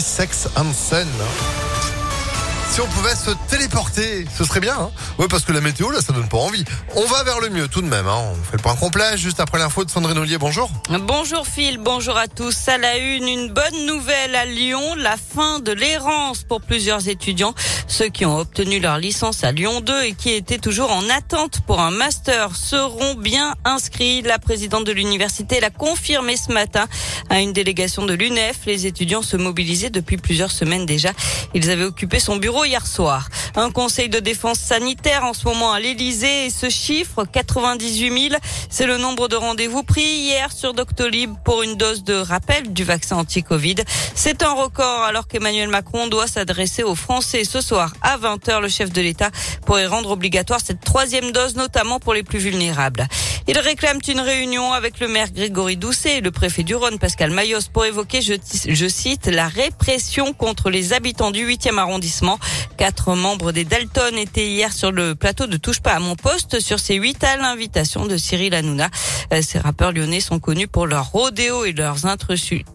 [0.00, 1.69] Sex and Sun.
[2.82, 4.74] On pouvait se téléporter, ce serait bien.
[4.74, 6.64] Hein oui, parce que la météo, là, ça donne pas envie.
[6.96, 8.06] On va vers le mieux tout de même.
[8.06, 8.32] Hein.
[8.32, 10.38] On fait le point complet juste après l'info de Sandrine Ollier.
[10.38, 10.70] Bonjour.
[10.88, 12.68] Bonjour Phil, bonjour à tous.
[12.68, 17.54] À la une, une bonne nouvelle à Lyon, la fin de l'errance pour plusieurs étudiants.
[17.86, 21.60] Ceux qui ont obtenu leur licence à Lyon 2 et qui étaient toujours en attente
[21.66, 24.22] pour un master seront bien inscrits.
[24.22, 26.86] La présidente de l'université l'a confirmé ce matin
[27.28, 28.60] à une délégation de l'UNEF.
[28.64, 31.10] Les étudiants se mobilisaient depuis plusieurs semaines déjà.
[31.52, 33.24] Ils avaient occupé son bureau hier soir.
[33.56, 38.40] Un conseil de défense sanitaire en ce moment à l'Elysée et ce chiffre, 98 000,
[38.68, 42.84] c'est le nombre de rendez-vous pris hier sur Doctolib pour une dose de rappel du
[42.84, 43.76] vaccin anti-Covid.
[44.14, 48.60] C'est un record alors qu'Emmanuel Macron doit s'adresser aux Français ce soir à 20h.
[48.60, 49.30] Le chef de l'État
[49.66, 53.06] pourrait rendre obligatoire cette troisième dose, notamment pour les plus vulnérables.
[53.48, 57.30] Ils réclament une réunion avec le maire Grégory Doucet et le préfet du Rhône, Pascal
[57.30, 58.34] Mayos, pour évoquer, je,
[58.68, 62.38] je cite, la répression contre les habitants du 8e arrondissement.
[62.76, 66.60] Quatre membres des Dalton étaient hier sur le plateau de Touche pas à mon poste
[66.60, 68.90] sur ces huit à l'invitation de Cyril Hanouna.
[69.32, 71.96] Euh, ces rappeurs lyonnais sont connus pour leur rodéo et leurs,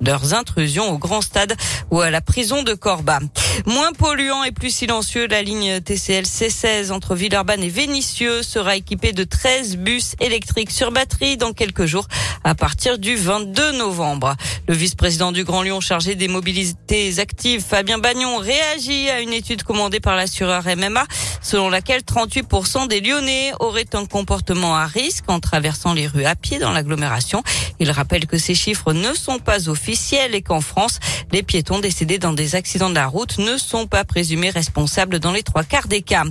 [0.00, 1.54] leurs intrusions au grand stade
[1.90, 3.20] ou à la prison de Corba.
[3.66, 9.12] Moins polluant et plus silencieux, la ligne TCL C16 entre Villeurbanne et Vénissieux sera équipée
[9.12, 12.06] de 13 bus électriques sur batterie dans quelques jours
[12.44, 14.36] à partir du 22 novembre.
[14.68, 19.62] Le vice-président du Grand Lyon chargé des mobilités actives, Fabien Bagnon, réagit à une étude
[19.62, 21.04] commandée par l'assureur MMA
[21.42, 26.34] selon laquelle 38% des Lyonnais auraient un comportement à risque en traversant les rues à
[26.34, 27.42] pied dans l'agglomération.
[27.78, 31.00] Il rappelle que ces chiffres ne sont pas officiels et qu'en France,
[31.32, 35.32] les piétons décédés dans des accidents de la route ne sont pas présumés responsables dans
[35.32, 36.24] les trois quarts des cas.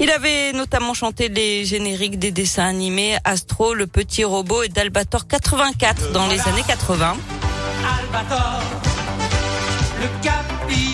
[0.00, 5.26] Il avait notamment chanté les génériques des dessins animés Astro, le petit robot et d'Albator
[5.26, 7.16] 84 dans les années 80.
[8.00, 8.60] Albator,
[10.00, 10.87] le capitaine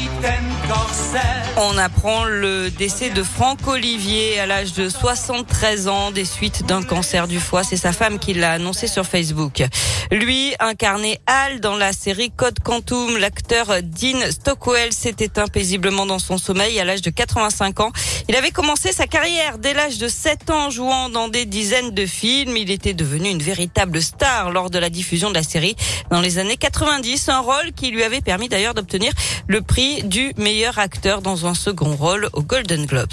[1.56, 6.82] on apprend le décès de Franck Olivier à l'âge de 73 ans des suites d'un
[6.82, 7.62] cancer du foie.
[7.62, 9.62] C'est sa femme qui l'a annoncé sur Facebook.
[10.10, 13.16] Lui incarnait Hal dans la série Code Quantum.
[13.18, 17.92] L'acteur Dean Stockwell s'est éteint paisiblement dans son sommeil à l'âge de 85 ans.
[18.28, 22.06] Il avait commencé sa carrière dès l'âge de 7 ans jouant dans des dizaines de
[22.06, 22.56] films.
[22.56, 25.76] Il était devenu une véritable star lors de la diffusion de la série
[26.10, 27.28] dans les années 90.
[27.28, 29.12] Un rôle qui lui avait permis d'ailleurs d'obtenir
[29.46, 33.12] le prix du meilleur acteur dans un second rôle aux Golden Globes.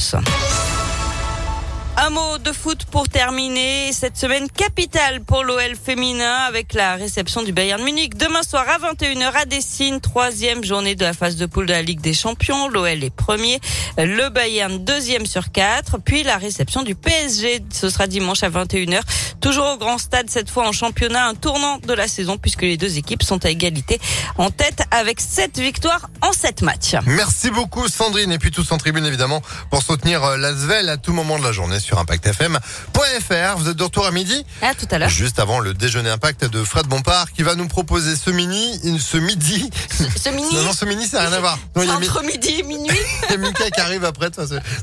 [2.04, 3.94] Un mot de foot pour terminer.
[3.94, 8.18] Cette semaine capitale pour l'OL féminin avec la réception du Bayern Munich.
[8.18, 11.84] Demain soir à 21h à Dessine, troisième journée de la phase de poule de la
[11.84, 12.70] Ligue des Champions.
[12.70, 13.60] L'OL est premier,
[14.00, 16.00] le Bayern deuxième sur quatre.
[16.00, 17.60] Puis la réception du PSG.
[17.72, 19.02] Ce sera dimanche à 21h.
[19.40, 22.78] Toujours au grand stade, cette fois en championnat, un tournant de la saison puisque les
[22.78, 24.00] deux équipes sont à égalité
[24.40, 26.96] en tête avec sept victoires en sept matchs.
[27.06, 31.14] Merci beaucoup Sandrine et puis tous en tribune évidemment pour soutenir euh, l'Asvel à tout
[31.14, 33.58] moment de la journée sur ImpactFM.fr.
[33.58, 35.10] Vous êtes de retour à midi À tout à l'heure.
[35.10, 39.18] Juste avant le déjeuner Impact de Fred Bompard qui va nous proposer ce mini, ce
[39.18, 39.70] midi.
[40.18, 41.60] Ce, mini Non, non, ce mini, ça n'a rien à voir.
[41.76, 42.98] entre midi et minuit.
[43.30, 44.30] Il y a Mika qui arrive après.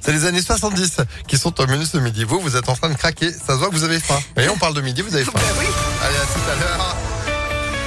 [0.02, 2.24] C'est les années 70 qui sont au menu ce midi.
[2.24, 3.32] Vous, vous êtes en train de craquer.
[3.32, 4.20] Ça se voit que vous avez faim.
[4.36, 5.32] Et on parle de midi, vous avez faim.
[5.34, 5.66] Bah oui.
[6.04, 7.07] Allez, à tout à l'heure.